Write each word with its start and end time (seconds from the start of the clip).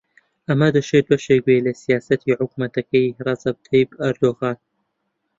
ئەمە 0.47 0.67
دەشێت 0.75 1.05
بەشێک 1.11 1.39
بێت 1.45 1.61
لە 1.67 1.73
سیاسەتی 1.83 2.37
حکوومەتەکەی 2.39 3.15
ڕەجەب 3.25 3.57
تەیب 3.67 3.89
ئەردۆغان 4.01 4.57